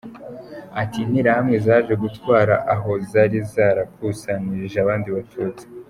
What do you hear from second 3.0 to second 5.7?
zari zarakusanirije abandi Batutsi.